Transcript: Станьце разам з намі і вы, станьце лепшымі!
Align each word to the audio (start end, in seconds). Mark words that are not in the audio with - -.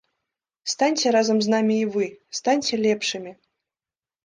Станьце 0.71 1.07
разам 1.15 1.37
з 1.49 1.51
намі 1.55 1.77
і 1.83 1.85
вы, 1.97 2.05
станьце 2.41 2.83
лепшымі! 2.87 3.31